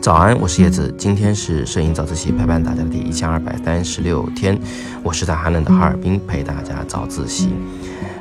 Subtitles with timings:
[0.00, 4.60] 早安，我是叶子，今天是摄影早自习陪伴大家的第一千二百三十六天，
[5.02, 7.54] 我是在寒冷的哈尔滨陪大家早自习，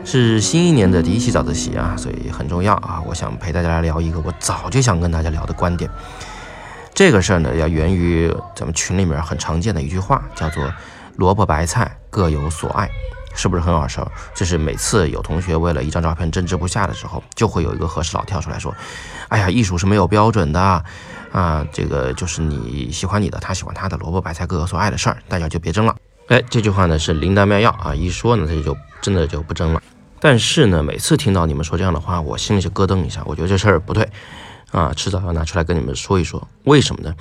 [0.06, 5.92] 是新一年的第一期早自习啊，所以很重要啊，我想陪大家来聊一个我早就想跟大家聊的观点，
[6.94, 10.74] 这个事儿呢要源于咱们群里面很常见的一句话，叫做
[11.18, 12.90] 萝卜白菜各有所爱。
[13.34, 14.10] 是不是很耳熟？
[14.34, 18.74] 就是每次有同学为了一张照片争执不下的时候，就会有一个和事佬跳出来说
[19.30, 20.84] ：“哎呀，艺术是没有标准的
[21.32, 25.96] 啊，这个就是你喜欢你的，他喜欢他的，萝卜白菜各有所爱的事儿，大家就别争了。”
[26.30, 29.82] 哎，这句话呢是灵丹妙药啊，一说呢他就真的就不争了。
[30.20, 34.08] 但是呢，每次听到你们说这样的话，我心里就咯噔一下，我觉得这事儿不对。
[34.74, 37.16] 啊，迟早要拿出来跟你们说一说，为什么呢？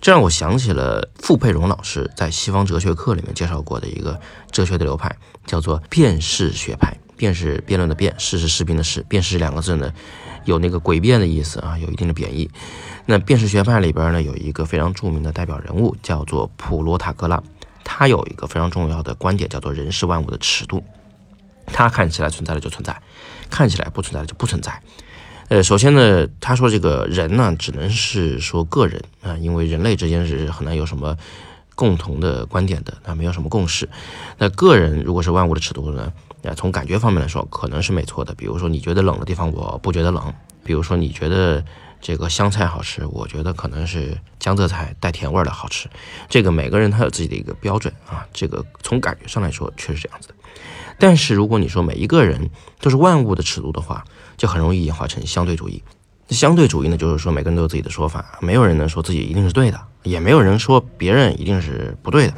[0.00, 4.20] 这让我想起了傅佩荣老师在西方哲学课里面介绍过的一个
[4.50, 6.96] 哲学的流派，叫做辨识学派。
[7.16, 9.02] 辨是辩论的辩，士是士兵的士。
[9.08, 9.90] 辨识两个字呢，
[10.44, 12.50] 有那个诡辩的意思啊，有一定的贬义。
[13.06, 17.40] 那辨识学派里边呢，有一个非常著名的代表人物，叫做普罗塔戈拉。
[17.84, 20.82] 他有一个非常重要的观点，叫做人世万物的尺度。
[21.66, 23.00] 他看起来存在的就存在，
[23.48, 24.82] 看起来不存在的就不存在。
[25.48, 31.16] 呃，首先呢，他说这个人呢，只能是说个人啊，因为人类之间是很难有什么
[31.76, 33.88] 共同的观点的，那没有什么共识。
[34.38, 38.34] 那个人如果是万物的尺度呢，啊，从感觉方面来说，可能是没错的。
[38.34, 40.20] 比如说你觉得冷的地方，我不觉得冷；
[40.64, 41.64] 比如说你觉得
[42.06, 45.88] 这个香菜好吃，我觉得可能是江浙菜带甜味的好吃。
[46.28, 50.34] 这个每个人他有自己的一个标准啊，这个从感觉上来说确实这样子的。
[51.00, 52.48] 但是如果你说每一个人
[52.80, 54.04] 都是万物的尺度的话，
[54.36, 55.82] 就很容易演化成相对主义。
[56.28, 62.34] 相对主义呢，就是说每个人都有自己的说法，没有人能说自己一定是对的，也没有人说别人一定是不对的。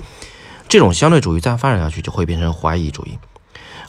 [0.66, 3.18] 这种相对主义再发展下去，就会变成怀疑主义。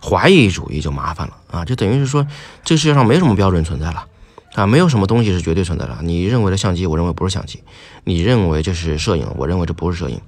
[0.03, 2.27] 怀疑主义就麻烦了啊，就等于是说
[2.66, 4.05] 这个世界上没什么标准存在了
[4.53, 5.97] 啊，没有什么东西是绝对存在的。
[6.02, 7.59] 你认为的相机，我认为不是相机；
[8.03, 10.19] 你认为这是摄影，我认为这不是摄影。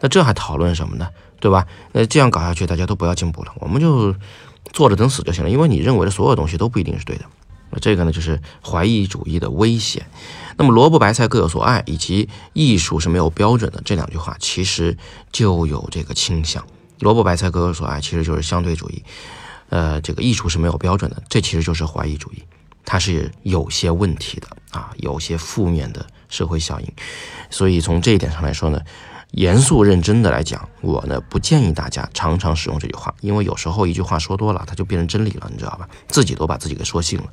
[0.00, 1.08] 那这还讨论什么呢？
[1.40, 1.66] 对吧？
[1.92, 4.14] 那这样搞下去，大家都不要进步了，我们就。
[4.70, 7.24] 坐着等死就行了，因为你认为的所有东西都不一定是对的。
[7.70, 10.06] 那这个呢，就是怀疑主义的危险。
[10.58, 14.94] 那么萝卜白菜各有所爱，以及艺术是没有标准的这两句话，其实
[15.32, 16.62] 就有这个倾向。
[16.98, 19.02] 萝卜白菜各有所爱，其实就是相对主义。
[19.70, 22.42] 呃，这个艺术是没有标准的，这其实就是怀疑主义，
[22.88, 26.92] 它是有些问题的啊，有些负面的社会效应。
[27.50, 28.80] 所以从这一点上来说呢。
[29.32, 35.86] 严肃认真的来讲，我呢不建议大家常常使用这句话，因为有时候一句话说多了，它就变成真理了，你知道吧？
[36.08, 37.26] 自己都把自己给说信了，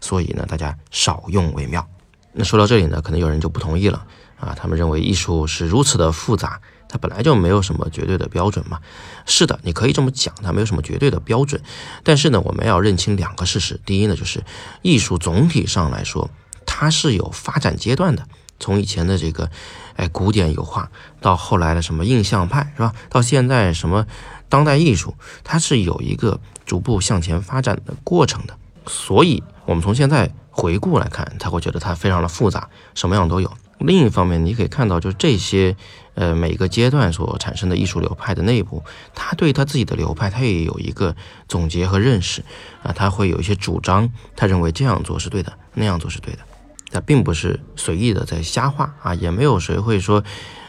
[0.00, 1.84] 所以呢，大家少用为妙。
[2.32, 4.06] 那说到这里呢，可能有人就不同意了
[4.38, 6.60] 啊，他们认为艺术是如此的复杂，
[6.92, 8.78] 它本来就没有什么绝对的标准嘛。
[9.26, 11.60] 是的，你可以这么讲，它没有什么绝对的标准，
[12.04, 13.80] 但是呢，我们要认清两个事实。
[13.84, 14.44] 第一呢，就是
[14.82, 16.30] 艺术总体上来说，
[16.66, 18.22] 它是有发展阶段的。
[18.60, 19.50] 从以前的这个，
[19.96, 20.88] 哎，古典油画，
[21.20, 22.94] 到后来的什么印象派，是吧？
[23.08, 24.06] 到现在什么
[24.48, 28.56] 当代艺术，它是有一个逐步向前发展的过程的。
[28.86, 33.50] 所以，我们从现在回顾来看，他会觉得它非常的复杂，什么样都有。
[33.82, 35.76] 另一方面，你可以看到，就这些，
[36.14, 38.82] 呃，每个阶段所产生的艺术流派的内部，
[39.14, 41.14] 他对他自己的流派，他也有一个
[41.48, 42.42] 总结和认识
[42.82, 46.40] 啊，他会有一些主张，他认为这样做是对的，那样做是对的。
[46.90, 50.22] 他并不是随意的在瞎画啊，也没有谁会说，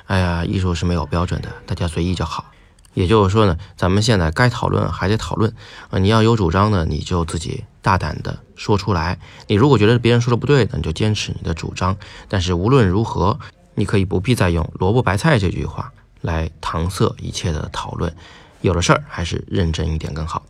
[0.06, 2.46] 哎呀，艺术是没有标准的，大家随意就好。
[2.94, 5.54] 也就是说呢，咱们现在该讨论还得讨论
[5.90, 9.20] 啊，你要有主张呢，你就自己大胆的说出来。
[9.48, 11.98] 你如果觉得别人说的不对，呢你就坚持你的主张。
[12.28, 13.40] 但是无论如何，
[13.76, 18.14] 你可以不必再用“萝卜白菜”这句话来搪塞一切的讨论。
[18.62, 20.44] 有的事儿还是认真一点更好，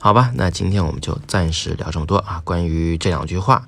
[0.00, 0.30] 好吧？
[0.34, 3.66] 那今天我们就暂时聊这么多啊，关于这两句话。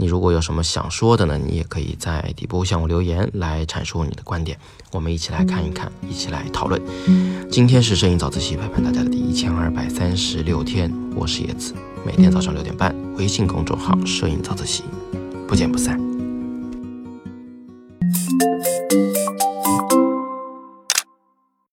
[0.00, 1.36] 你如果有什么想说的呢？
[1.36, 4.58] 你也可以在底部向我留言来阐述你的观点，
[4.92, 6.80] 我们一起来看一看，一起来讨论。
[7.50, 11.74] 今天是摄影早自习陪伴大家的第一千二百三十六天，我是叶子，
[12.06, 14.84] 每天早上六点半，微信公众号“摄影早自习”，
[15.46, 16.09] 不见不散。